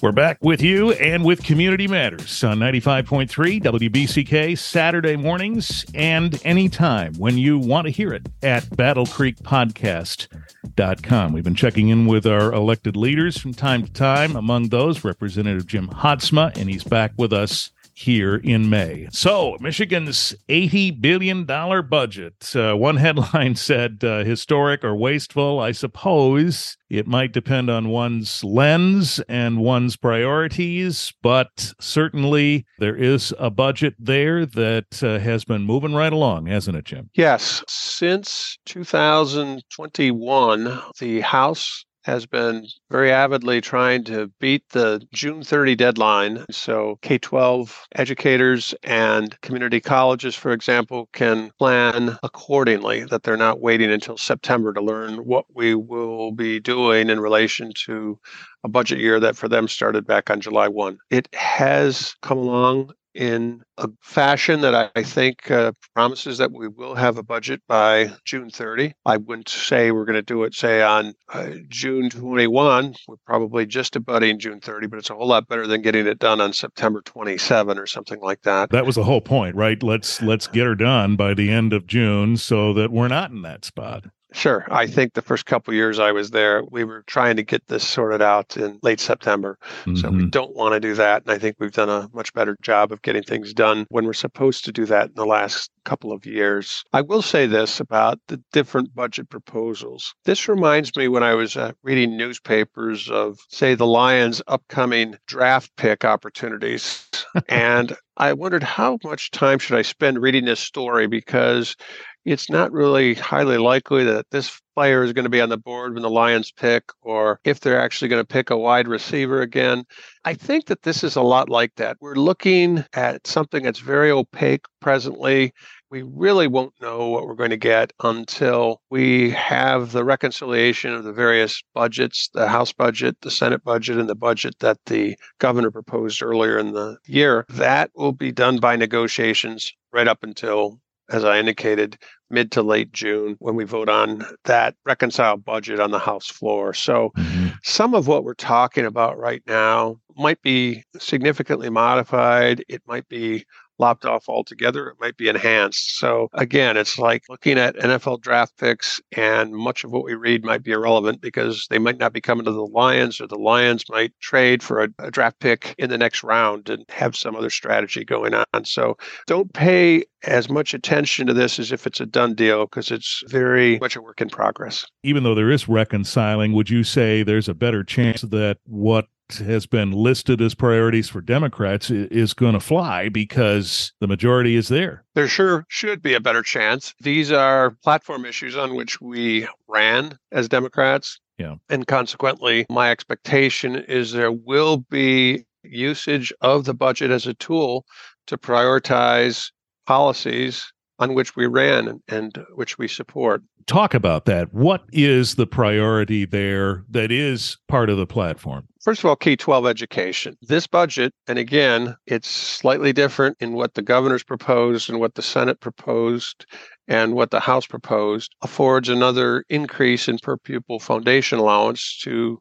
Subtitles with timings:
[0.00, 7.14] We're back with you and with Community Matters on 95.3 WBCK Saturday mornings and anytime
[7.14, 11.32] when you want to hear it at battlecreekpodcast.com.
[11.32, 15.66] We've been checking in with our elected leaders from time to time, among those Representative
[15.66, 19.08] Jim Haadsma, and he's back with us here in May.
[19.10, 22.54] So, Michigan's $80 billion budget.
[22.54, 25.58] Uh, one headline said uh, historic or wasteful.
[25.58, 33.34] I suppose it might depend on one's lens and one's priorities, but certainly there is
[33.38, 37.10] a budget there that uh, has been moving right along, hasn't it, Jim?
[37.14, 37.64] Yes.
[37.66, 46.46] Since 2021, the House has been very avidly trying to beat the June 30 deadline.
[46.50, 53.60] So, K 12 educators and community colleges, for example, can plan accordingly, that they're not
[53.60, 58.18] waiting until September to learn what we will be doing in relation to
[58.64, 60.96] a budget year that for them started back on July 1.
[61.10, 66.94] It has come along in a fashion that I think uh, promises that we will
[66.94, 68.94] have a budget by June 30.
[69.04, 72.94] I wouldn't say we're going to do it, say, on uh, June 21.
[73.08, 76.20] We're probably just abutting June 30, but it's a whole lot better than getting it
[76.20, 78.70] done on September 27 or something like that.
[78.70, 79.82] That was the whole point, right?
[79.82, 83.42] Let's let's get her done by the end of June so that we're not in
[83.42, 84.04] that spot.
[84.32, 84.66] Sure.
[84.70, 87.86] I think the first couple years I was there, we were trying to get this
[87.86, 89.58] sorted out in late September.
[89.80, 89.96] Mm-hmm.
[89.96, 90.28] So we mm-hmm.
[90.28, 91.22] don't want to do that.
[91.22, 94.12] And I think we've done a much better job of getting things done when we're
[94.12, 96.84] supposed to do that in the last couple of years.
[96.92, 100.14] I will say this about the different budget proposals.
[100.24, 105.74] This reminds me when I was uh, reading newspapers of, say, the Lions' upcoming draft
[105.76, 107.08] pick opportunities.
[107.48, 111.76] and I wondered how much time should I spend reading this story because
[112.24, 115.94] it's not really highly likely that this player is going to be on the board
[115.94, 119.84] when the Lions pick, or if they're actually going to pick a wide receiver again.
[120.24, 121.96] I think that this is a lot like that.
[122.00, 125.52] We're looking at something that's very opaque presently.
[125.90, 131.04] We really won't know what we're going to get until we have the reconciliation of
[131.04, 135.70] the various budgets the House budget, the Senate budget, and the budget that the governor
[135.70, 137.46] proposed earlier in the year.
[137.48, 140.78] That will be done by negotiations right up until
[141.10, 141.98] as I indicated,
[142.30, 146.74] mid to late June when we vote on that reconciled budget on the House floor.
[146.74, 147.48] So mm-hmm.
[147.62, 152.64] some of what we're talking about right now might be significantly modified.
[152.68, 153.46] It might be
[153.78, 154.88] lopped off altogether.
[154.88, 155.98] It might be enhanced.
[155.98, 160.44] So again, it's like looking at NFL draft picks, and much of what we read
[160.44, 163.84] might be irrelevant because they might not be coming to the Lions, or the Lions
[163.88, 167.50] might trade for a, a draft pick in the next round and have some other
[167.50, 168.64] strategy going on.
[168.64, 168.96] So
[169.26, 173.22] don't pay as much attention to this as if it's a done deal because it's
[173.28, 174.86] very much a work in progress.
[175.02, 179.06] Even though there is reconciling, would you say there's a better chance that what
[179.36, 184.68] has been listed as priorities for Democrats is going to fly because the majority is
[184.68, 185.04] there.
[185.14, 186.94] There sure should be a better chance.
[187.00, 191.20] These are platform issues on which we ran as Democrats.
[191.38, 191.56] Yeah.
[191.68, 197.84] And consequently, my expectation is there will be usage of the budget as a tool
[198.26, 199.50] to prioritize
[199.86, 204.52] policies on which we ran and, and which we support talk about that.
[204.52, 208.66] What is the priority there that is part of the platform?
[208.82, 210.36] First of all, K 12 education.
[210.42, 215.22] This budget, and again, it's slightly different in what the governor's proposed and what the
[215.22, 216.46] Senate proposed
[216.88, 222.40] and what the House proposed, affords another increase in per pupil foundation allowance to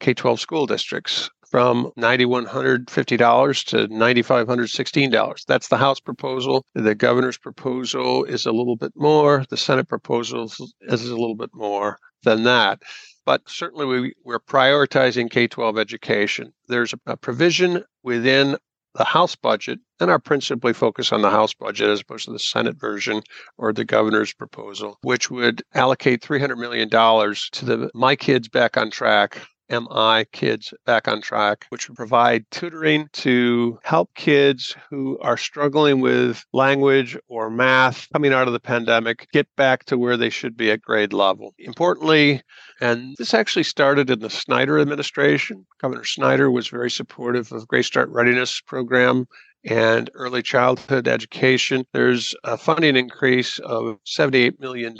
[0.00, 5.44] K 12 school districts from $9,150 to $9,516.
[5.46, 6.66] That's the House proposal.
[6.74, 9.44] The governor's proposal is a little bit more.
[9.50, 12.82] The Senate proposal is a little bit more than that.
[13.24, 16.52] But certainly, we, we're prioritizing K 12 education.
[16.66, 18.56] There's a, provision within
[18.96, 22.40] the House budget, and are principally focus on the House budget as opposed to the
[22.40, 23.22] Senate version
[23.58, 28.90] or the governor's proposal, which would allocate $300 million to the My Kids Back on
[28.90, 35.36] Track MI Kids Back on Track, which would provide tutoring to help kids who are
[35.36, 40.30] struggling with language or math coming out of the pandemic get back to where they
[40.30, 41.54] should be at grade level.
[41.58, 42.42] Importantly,
[42.80, 45.66] and this actually started in the Snyder administration.
[45.80, 49.26] Governor Snyder was very supportive of Great Start Readiness program
[49.64, 51.86] and early childhood education.
[51.92, 54.94] There's a funding increase of $78 million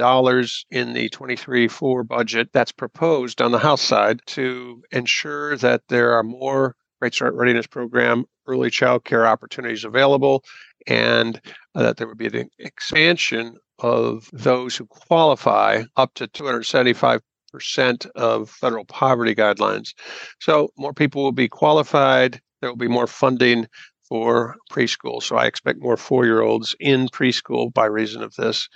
[0.71, 6.13] in the 23 4 budget that's proposed on the House side to ensure that there
[6.13, 10.45] are more Great Start Readiness Program early child care opportunities available
[10.87, 11.41] and
[11.75, 17.21] that there would be an expansion of those who qualify up to 275
[17.55, 19.95] percent of federal poverty guidelines.
[20.41, 22.41] So more people will be qualified.
[22.61, 23.69] There will be more funding
[24.09, 25.23] for preschool.
[25.23, 28.69] So I expect more four year olds in preschool by reason of this.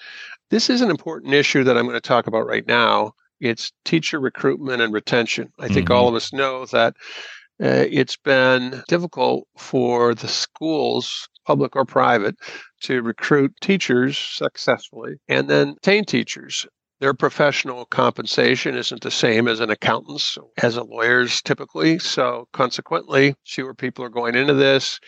[0.50, 3.12] This is an important issue that I'm going to talk about right now.
[3.40, 5.52] It's teacher recruitment and retention.
[5.58, 5.92] I think mm-hmm.
[5.92, 6.94] all of us know that
[7.62, 12.36] uh, it's been difficult for the schools, public or private,
[12.82, 16.66] to recruit teachers successfully and then retain teachers.
[17.00, 21.98] Their professional compensation isn't the same as an accountant's, as a lawyer's typically.
[22.00, 24.98] So, consequently, fewer people are going into this.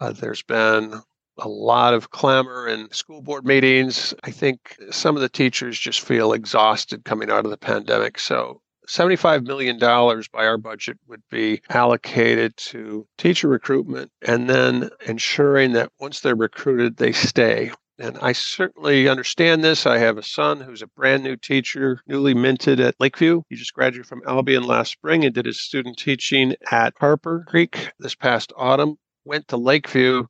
[0.00, 1.00] Uh, there's been
[1.38, 4.12] a lot of clamor in school board meetings.
[4.24, 8.18] I think some of the teachers just feel exhausted coming out of the pandemic.
[8.18, 15.72] So, $75 million by our budget would be allocated to teacher recruitment and then ensuring
[15.72, 17.70] that once they're recruited, they stay.
[17.98, 19.86] And I certainly understand this.
[19.86, 23.42] I have a son who's a brand new teacher, newly minted at Lakeview.
[23.48, 27.92] He just graduated from Albion last spring and did his student teaching at Harper Creek
[27.98, 28.96] this past autumn.
[29.24, 30.26] Went to Lakeview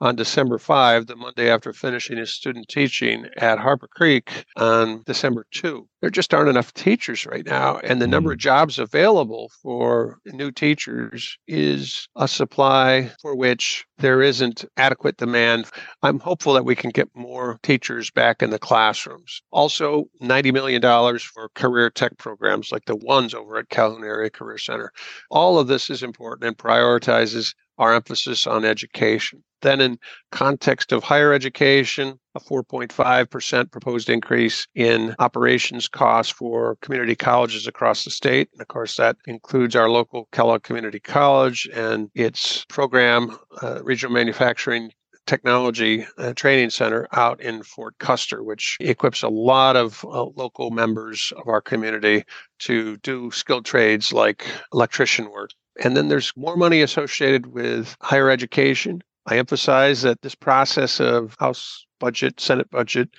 [0.00, 5.46] on December 5, the Monday after finishing his student teaching at Harper Creek on December
[5.52, 5.88] 2.
[6.00, 8.42] There just aren't enough teachers right now, and the number of mm.
[8.42, 15.66] jobs available for new teachers is a supply for which there isn't adequate demand.
[16.02, 19.42] I'm hopeful that we can get more teachers back in the classrooms.
[19.50, 20.80] Also, $90 million
[21.18, 24.92] for career tech programs like the ones over at Calhoun Area Career Center.
[25.30, 29.42] All of this is important and prioritizes our emphasis on education.
[29.60, 29.98] Then, in
[30.30, 38.04] context of higher education, a 4.5% proposed increase in operations costs for community colleges across
[38.04, 38.48] the state.
[38.52, 44.14] And of course, that includes our local Kellogg Community College and its program, uh, Regional
[44.14, 44.92] Manufacturing
[45.28, 50.70] technology uh, training center out in Fort Custer, which equips a lot of uh, local
[50.70, 52.24] members of our community
[52.60, 55.50] to do skilled trades like electrician work.
[55.78, 59.02] And then there's more money associated with higher education.
[59.26, 63.10] I emphasize that this process of House budget, Senate budget,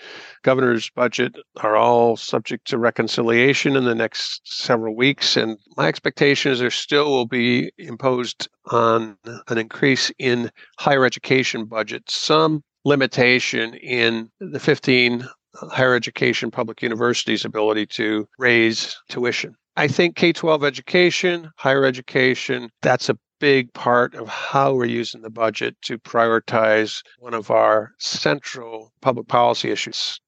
[0.44, 5.38] governor's budget are all subject to reconciliation in the next several weeks.
[5.38, 9.18] And my expectation is there still will be imposed on
[9.48, 15.28] an increase in higher education budget, some limitation in the 15
[15.62, 19.56] uh, higher education public universities' ability to raise tuition.
[19.76, 25.22] I think K 12 education, higher education, that's a big part of how we're using
[25.22, 30.20] the budget to prioritize one of our central public policy issues.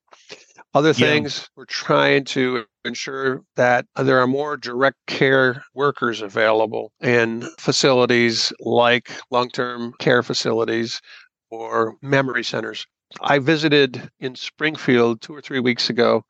[0.74, 1.48] Other things, yeah.
[1.58, 9.12] we're trying to ensure that there are more direct care workers available in facilities like
[9.32, 11.02] long term care facilities
[11.50, 12.88] or memory centers.
[13.20, 16.24] I visited in Springfield two or three weeks ago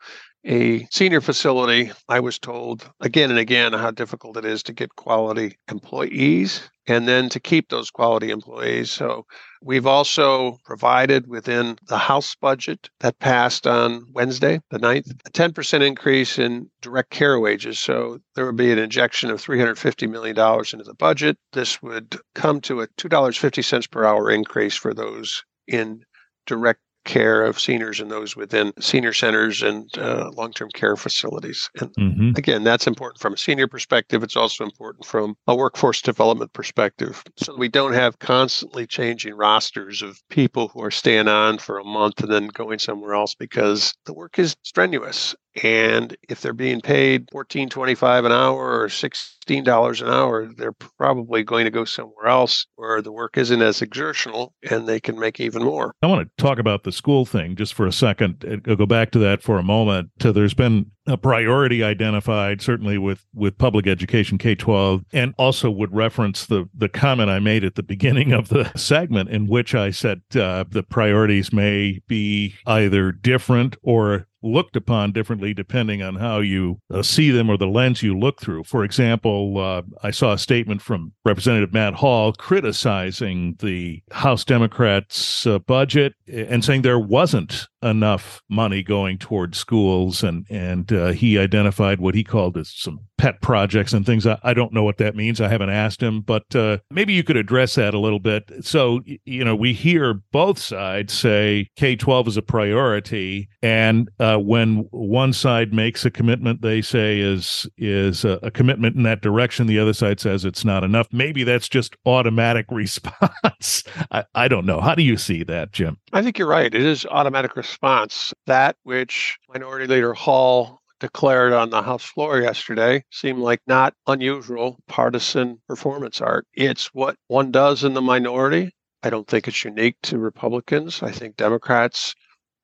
[0.45, 4.95] a senior facility, I was told again and again how difficult it is to get
[4.95, 8.89] quality employees and then to keep those quality employees.
[8.89, 9.25] So
[9.61, 15.85] we've also provided within the House budget that passed on Wednesday, the 9th, a 10%
[15.85, 17.79] increase in direct care wages.
[17.79, 21.37] So there would be an injection of $350 million into the budget.
[21.53, 26.03] This would come to a $2.50 per hour increase for those in
[26.47, 31.69] direct care of seniors and those within senior centers and uh, long term care facilities.
[31.79, 32.31] And mm-hmm.
[32.35, 34.23] again, that's important from a senior perspective.
[34.23, 37.23] It's also important from a workforce development perspective.
[37.37, 41.83] So we don't have constantly changing rosters of people who are staying on for a
[41.83, 45.35] month and then going somewhere else because the work is strenuous.
[45.61, 50.45] And if they're being paid fourteen twenty five an hour or sixteen dollars an hour,
[50.45, 55.01] they're probably going to go somewhere else where the work isn't as exertional and they
[55.01, 55.93] can make even more.
[56.01, 58.63] I want to talk about the school thing just for a second.
[58.65, 60.11] I'll go back to that for a moment.
[60.23, 65.93] Uh, there's been a priority identified certainly with with public education K12 and also would
[65.93, 69.91] reference the the comment I made at the beginning of the segment in which I
[69.91, 76.39] said uh, the priorities may be either different or looked upon differently depending on how
[76.39, 78.63] you uh, see them or the lens you look through.
[78.63, 85.45] For example, uh, I saw a statement from Representative Matt Hall criticizing the House Democrats'
[85.45, 91.37] uh, budget and saying there wasn't enough money going towards schools and and uh, he
[91.37, 94.25] identified what he called as some pet projects and things.
[94.25, 95.39] I, I, don't know what that means.
[95.39, 98.51] I haven't asked him, but uh, maybe you could address that a little bit.
[98.61, 103.47] So, you know, we hear both sides say K 12 is a priority.
[103.61, 108.95] And uh, when one side makes a commitment, they say is, is a, a, commitment
[108.95, 109.67] in that direction.
[109.67, 111.07] The other side says it's not enough.
[111.11, 113.83] Maybe that's just automatic response.
[114.09, 114.81] I, I don't know.
[114.81, 115.99] How do you see that, Jim?
[116.11, 116.73] I think you're right.
[116.73, 117.70] It is automatic response.
[117.81, 124.77] That which Minority Leader Hall declared on the House floor yesterday seemed like not unusual
[124.87, 126.45] partisan performance art.
[126.53, 128.71] It's what one does in the minority.
[129.03, 131.01] I don't think it's unique to Republicans.
[131.01, 132.13] I think Democrats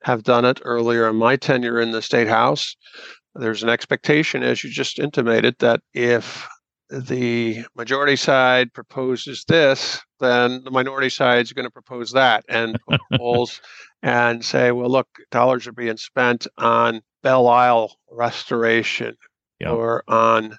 [0.04, 2.76] have done it earlier in my tenure in the state house.
[3.34, 6.48] There's an expectation, as you just intimated, that if
[6.89, 12.79] the majority side proposes this, then the minority side is going to propose that and
[13.17, 13.62] polls
[14.01, 19.15] and say, well, look, dollars are being spent on Belle Isle restoration
[19.60, 19.72] yep.
[19.72, 20.58] or on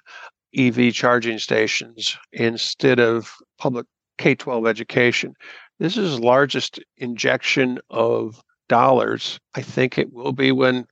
[0.55, 3.85] EV charging stations instead of public
[4.17, 5.33] K 12 education.
[5.79, 9.39] This is the largest injection of dollars.
[9.55, 10.85] I think it will be when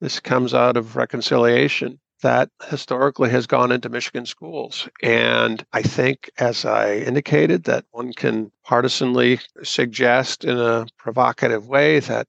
[0.00, 4.88] this comes out of reconciliation that historically has gone into Michigan schools.
[5.02, 12.00] And I think, as I indicated, that one can partisanly suggest in a provocative way
[12.00, 12.26] that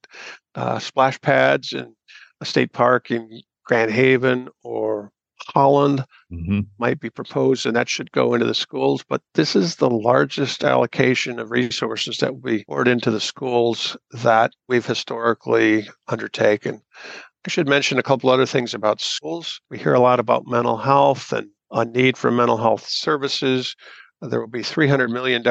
[0.54, 1.96] uh, splash pads in
[2.42, 5.14] a state park in Grand Haven or
[5.54, 6.62] Holland mm-hmm.
[6.78, 9.02] might be proposed, and that should go into the schools.
[9.08, 13.96] But this is the largest allocation of resources that will be poured into the schools
[14.12, 16.82] that we've historically undertaken.
[17.46, 19.62] I should mention a couple other things about schools.
[19.70, 23.76] We hear a lot about mental health and a need for mental health services.
[24.20, 25.44] There will be $300 million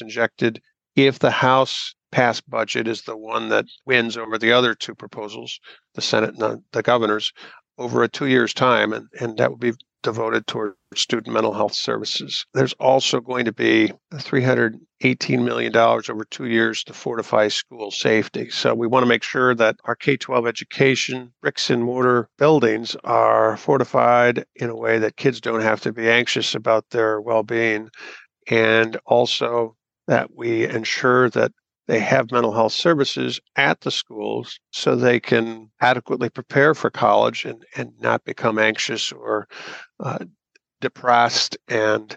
[0.00, 0.62] injected
[0.94, 5.58] if the House passed budget is the one that wins over the other two proposals,
[5.94, 7.32] the Senate and the governors,
[7.78, 8.92] over a two years' time.
[8.92, 12.46] And, and that will be devoted toward student mental health services.
[12.54, 18.50] There's also going to be $318 million over two years to fortify school safety.
[18.50, 22.96] So we want to make sure that our K 12 education, bricks and mortar buildings
[23.04, 27.42] are fortified in a way that kids don't have to be anxious about their well
[27.42, 27.90] being.
[28.48, 29.76] And also
[30.06, 31.52] that we ensure that
[31.90, 37.44] they have mental health services at the schools so they can adequately prepare for college
[37.44, 39.48] and, and not become anxious or
[39.98, 40.24] uh,
[40.80, 41.58] depressed.
[41.66, 42.16] And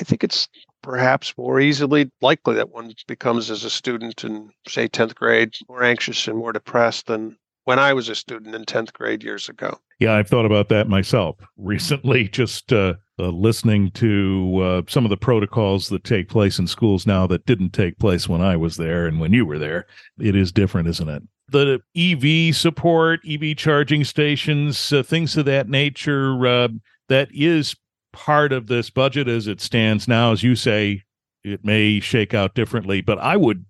[0.00, 0.48] I think it's
[0.82, 5.84] perhaps more easily likely that one becomes, as a student in, say, 10th grade, more
[5.84, 9.78] anxious and more depressed than when I was a student in 10th grade years ago.
[10.00, 15.10] Yeah, I've thought about that myself recently, just uh, uh, listening to uh, some of
[15.10, 18.76] the protocols that take place in schools now that didn't take place when I was
[18.76, 19.86] there and when you were there.
[20.18, 21.22] It is different, isn't it?
[21.48, 26.68] The EV support, EV charging stations, uh, things of that nature, uh,
[27.08, 27.76] that is
[28.12, 30.32] part of this budget as it stands now.
[30.32, 31.04] As you say,
[31.44, 33.64] it may shake out differently, but I would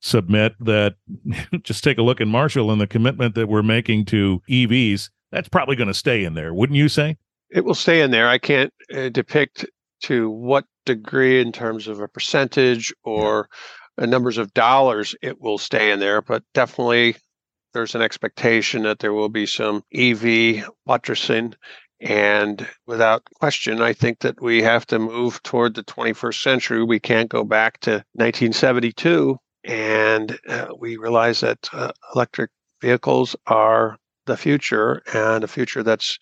[0.00, 0.96] submit that
[1.62, 5.08] just take a look at Marshall and the commitment that we're making to EVs.
[5.30, 7.16] That's probably going to stay in there, wouldn't you say?
[7.52, 8.28] It will stay in there.
[8.28, 9.66] I can't uh, depict
[10.04, 13.48] to what degree in terms of a percentage or
[13.98, 14.06] yeah.
[14.06, 17.16] numbers of dollars it will stay in there, but definitely
[17.72, 21.54] there's an expectation that there will be some EV buttressing.
[22.00, 26.82] And without question, I think that we have to move toward the 21st century.
[26.82, 29.36] We can't go back to 1972.
[29.64, 36.18] And uh, we realize that uh, electric vehicles are the future and a future that's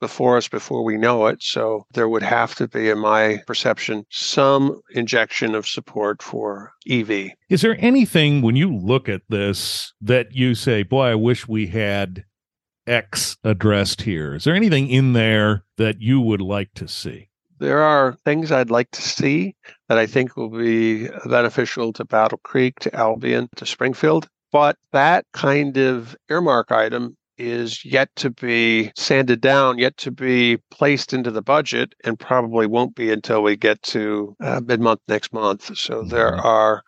[0.00, 1.42] before us before we know it.
[1.42, 7.30] So there would have to be, in my perception, some injection of support for EV.
[7.48, 11.68] Is there anything when you look at this that you say, boy, I wish we
[11.68, 12.24] had
[12.86, 14.34] X addressed here?
[14.34, 17.30] Is there anything in there that you would like to see?
[17.58, 19.54] There are things I'd like to see
[19.88, 24.28] that I think will be beneficial to Battle Creek, to Albion, to Springfield.
[24.52, 30.58] But that kind of earmark item is yet to be sanded down, yet to be
[30.70, 35.00] placed into the budget, and probably won't be until we get to uh, mid month
[35.08, 35.76] next month.
[35.76, 36.46] So there mm-hmm.
[36.46, 36.84] are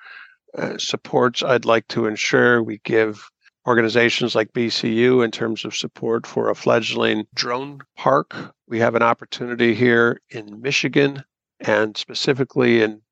[0.56, 3.28] uh, supports I'd like to ensure we give
[3.66, 8.34] organizations like BCU in terms of support for a fledgling drone park.
[8.68, 11.24] We have an opportunity here in Michigan
[11.60, 13.02] and specifically in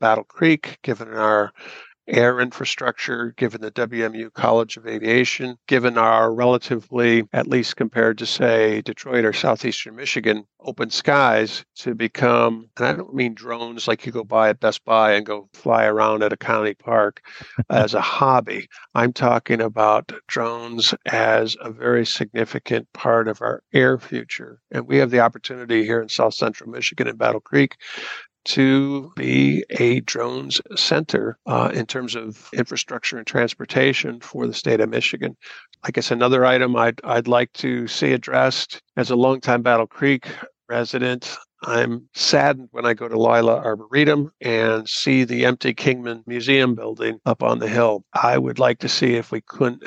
[0.00, 1.52] Battle Creek, given our
[2.10, 8.26] air infrastructure, given the WMU College of Aviation, given our relatively, at least compared to,
[8.26, 14.04] say, Detroit or southeastern Michigan, open skies to become, and I don't mean drones like
[14.04, 17.22] you go buy at Best Buy and go fly around at a county park
[17.70, 18.68] as a hobby.
[18.94, 24.60] I'm talking about drones as a very significant part of our air future.
[24.70, 27.76] And we have the opportunity here in South Central Michigan in Battle Creek
[28.44, 34.80] to be a drones center uh, in terms of infrastructure and transportation for the state
[34.80, 35.36] of Michigan.
[35.82, 40.26] I guess another item I'd, I'd like to see addressed as a longtime Battle Creek
[40.68, 41.36] resident.
[41.62, 47.18] I'm saddened when I go to Leila Arboretum and see the empty Kingman Museum building
[47.26, 48.04] up on the hill.
[48.14, 49.84] I would like to see if we couldn't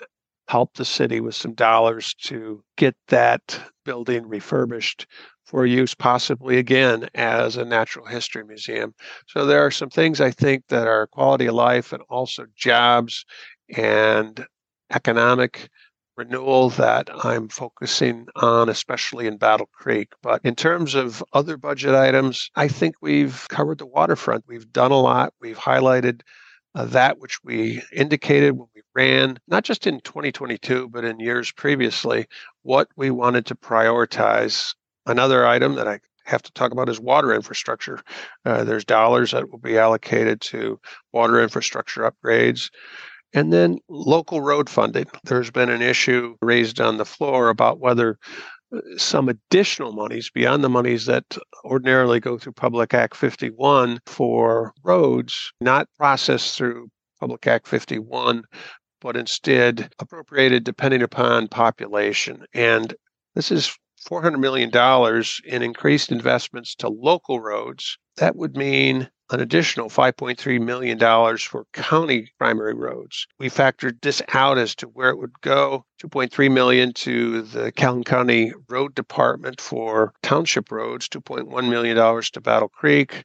[0.47, 5.07] help the city with some dollars to get that building refurbished
[5.45, 8.93] for use possibly again as a natural history museum.
[9.27, 13.25] So there are some things I think that are quality of life and also jobs
[13.75, 14.45] and
[14.93, 15.69] economic
[16.15, 20.09] renewal that I'm focusing on, especially in Battle Creek.
[20.21, 24.45] But in terms of other budget items, I think we've covered the waterfront.
[24.47, 25.33] We've done a lot.
[25.41, 26.21] We've highlighted
[26.75, 31.51] uh, that which we indicated when we ran, not just in 2022, but in years
[31.51, 32.27] previously,
[32.63, 34.73] what we wanted to prioritize.
[35.05, 37.99] Another item that I have to talk about is water infrastructure.
[38.45, 40.79] Uh, there's dollars that will be allocated to
[41.11, 42.69] water infrastructure upgrades.
[43.33, 45.07] And then local road funding.
[45.23, 48.17] There's been an issue raised on the floor about whether
[48.73, 54.73] uh, some additional monies beyond the monies that ordinarily go through Public Act 51 for
[54.83, 58.43] roads, not processed through Public Act 51,
[59.01, 62.45] but instead appropriated depending upon population.
[62.53, 62.93] And
[63.35, 64.71] this is $400 million
[65.45, 67.97] in increased investments to local roads.
[68.17, 70.99] That would mean an additional $5.3 million
[71.37, 73.25] for county primary roads.
[73.39, 75.85] We factored this out as to where it would go.
[76.03, 82.41] 2.3 million to the Calhoun County Road Department for township roads, 2.1 million dollars to
[82.41, 83.23] Battle Creek,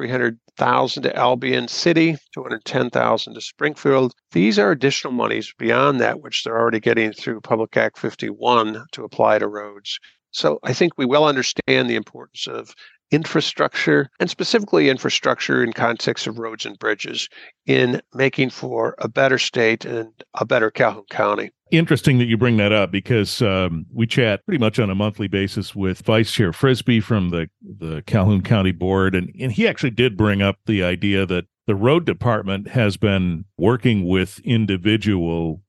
[0.00, 4.14] 300,000 to Albion City, 210,000 to Springfield.
[4.32, 9.04] These are additional monies beyond that which they're already getting through Public Act 51 to
[9.04, 9.98] apply to roads.
[10.30, 12.74] So I think we well understand the importance of
[13.10, 17.28] infrastructure, and specifically infrastructure in context of roads and bridges,
[17.66, 21.50] in making for a better state and a better Calhoun County.
[21.70, 25.28] Interesting that you bring that up because um, we chat pretty much on a monthly
[25.28, 29.14] basis with Vice Chair Frisbee from the, the Calhoun County Board.
[29.14, 33.44] And, and he actually did bring up the idea that the road department has been
[33.56, 35.62] working with individual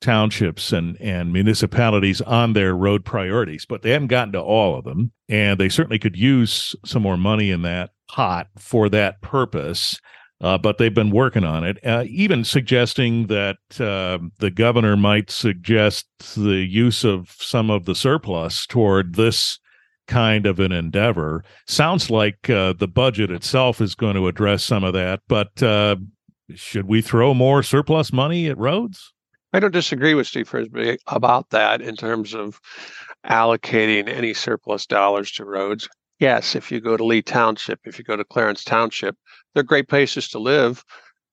[0.00, 4.84] townships and, and municipalities on their road priorities, but they haven't gotten to all of
[4.84, 5.12] them.
[5.28, 9.98] And they certainly could use some more money in that pot for that purpose.
[10.44, 15.30] Uh, but they've been working on it, uh, even suggesting that uh, the governor might
[15.30, 19.58] suggest the use of some of the surplus toward this
[20.06, 21.42] kind of an endeavor.
[21.66, 25.96] Sounds like uh, the budget itself is going to address some of that, but uh,
[26.54, 29.14] should we throw more surplus money at roads?
[29.54, 32.60] I don't disagree with Steve Frisbee about that in terms of
[33.24, 35.88] allocating any surplus dollars to roads.
[36.18, 39.16] Yes, if you go to Lee Township, if you go to Clarence Township,
[39.54, 40.84] they're great places to live.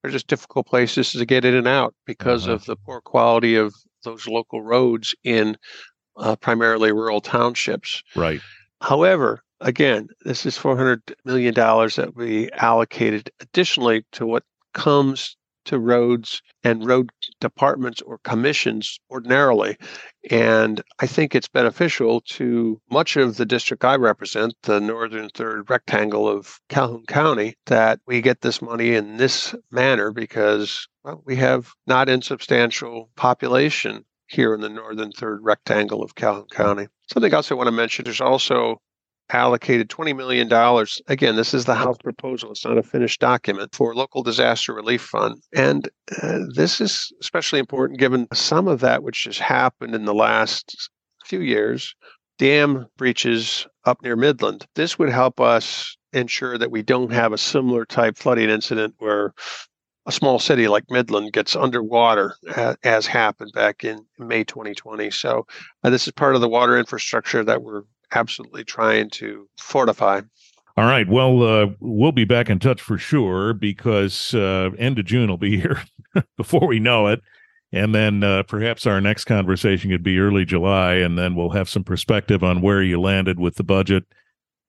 [0.01, 2.53] They're just difficult places to get in and out because uh-huh.
[2.53, 5.57] of the poor quality of those local roads in
[6.17, 8.03] uh, primarily rural townships.
[8.15, 8.41] Right.
[8.81, 15.37] However, again, this is $400 million that we allocated additionally to what comes
[15.71, 19.77] to roads and road departments or commissions ordinarily.
[20.29, 25.69] And I think it's beneficial to much of the district I represent, the northern third
[25.69, 31.37] rectangle of Calhoun County, that we get this money in this manner because well, we
[31.37, 36.87] have not insubstantial population here in the northern third rectangle of Calhoun County.
[37.11, 38.81] Something else I want to mention there's also
[39.33, 40.47] allocated $20 million.
[41.07, 45.01] Again, this is the House proposal, it's not a finished document for local disaster relief
[45.01, 45.41] fund.
[45.53, 45.89] And
[46.21, 50.89] uh, this is especially important given some of that which has happened in the last
[51.25, 51.95] few years
[52.41, 54.65] dam breaches up near Midland.
[54.73, 59.33] This would help us ensure that we don't have a similar type flooding incident where
[60.07, 65.11] a small city like Midland gets underwater, uh, as happened back in May 2020.
[65.11, 65.45] So,
[65.83, 70.21] uh, this is part of the water infrastructure that we're absolutely trying to fortify.
[70.77, 71.07] All right.
[71.07, 75.37] Well, uh, we'll be back in touch for sure because uh, end of June will
[75.37, 75.83] be here
[76.37, 77.21] before we know it.
[77.73, 81.69] And then uh, perhaps our next conversation could be early July, and then we'll have
[81.69, 84.03] some perspective on where you landed with the budget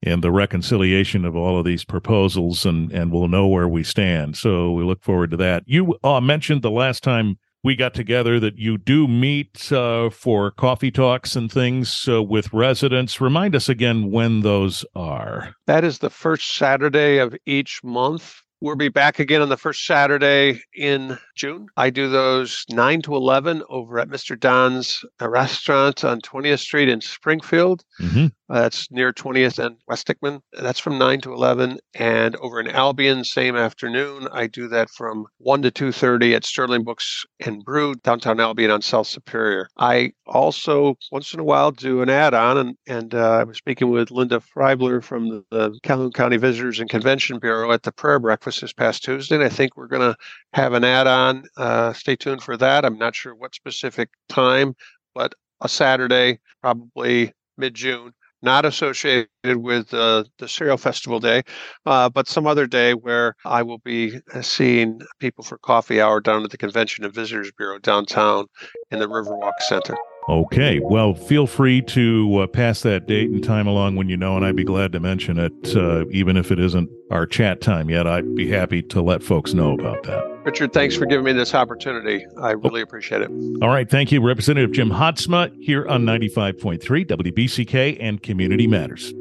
[0.04, 4.36] and the reconciliation of all of these proposals, and and we'll know where we stand.
[4.36, 5.64] So we look forward to that.
[5.66, 10.50] You uh, mentioned the last time we got together that you do meet uh, for
[10.50, 13.20] coffee talks and things uh, with residents.
[13.20, 15.54] Remind us again when those are.
[15.66, 18.40] That is the first Saturday of each month.
[18.60, 21.66] We'll be back again on the first Saturday in June.
[21.76, 24.38] I do those 9 to 11 over at Mr.
[24.38, 27.82] Don's restaurant on 20th Street in Springfield.
[28.00, 28.26] Mm-hmm.
[28.52, 30.42] Uh, that's near 20th and West Hickman.
[30.52, 31.78] That's from 9 to 11.
[31.94, 36.84] And over in Albion, same afternoon, I do that from 1 to 2.30 at Sterling
[36.84, 39.70] Books and Brew, downtown Albion on South Superior.
[39.78, 42.58] I also, once in a while, do an add-on.
[42.58, 46.78] And, and uh, I was speaking with Linda Freibler from the, the Calhoun County Visitors
[46.78, 49.36] and Convention Bureau at the prayer breakfast this past Tuesday.
[49.36, 50.16] And I think we're going to
[50.52, 51.44] have an add-on.
[51.56, 52.84] Uh, stay tuned for that.
[52.84, 54.76] I'm not sure what specific time,
[55.14, 58.12] but a Saturday, probably mid June,
[58.42, 61.42] not associated with uh, the Cereal Festival Day,
[61.86, 66.20] uh, but some other day where I will be uh, seeing people for coffee hour
[66.20, 68.46] down at the Convention and Visitors Bureau downtown
[68.90, 69.96] in the Riverwalk Center.
[70.28, 70.80] Okay.
[70.80, 74.44] Well, feel free to uh, pass that date and time along when you know, and
[74.44, 78.06] I'd be glad to mention it, uh, even if it isn't our chat time yet.
[78.06, 80.31] I'd be happy to let folks know about that.
[80.44, 82.26] Richard, thanks for giving me this opportunity.
[82.40, 82.56] I oh.
[82.56, 82.84] really oh.
[82.84, 83.30] appreciate it.
[83.62, 83.88] All right.
[83.88, 89.12] Thank you, Representative Jim Haadsma here on 95.3 WBCK and Community Matters.